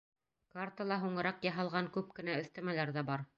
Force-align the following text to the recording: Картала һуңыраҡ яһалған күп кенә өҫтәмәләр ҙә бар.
Картала 0.53 0.97
һуңыраҡ 1.03 1.45
яһалған 1.49 1.91
күп 1.99 2.11
кенә 2.21 2.39
өҫтәмәләр 2.45 2.95
ҙә 2.99 3.05
бар. 3.13 3.29